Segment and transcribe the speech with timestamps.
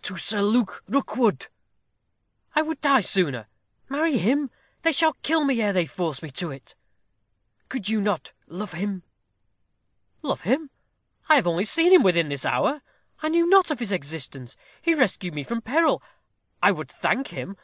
[0.00, 1.48] "To Sir Luke Rookwood."
[2.54, 3.48] "I would die sooner!
[3.90, 4.50] Marry him?
[4.80, 6.74] They shall kill me ere they force me to it!"
[7.68, 9.02] "Could you not love him?"
[10.22, 10.70] "Love him!
[11.28, 12.80] I have only seen him within this hour.
[13.22, 14.56] I knew not of his existence.
[14.80, 16.02] He rescued me from peril.
[16.62, 17.54] I would thank him.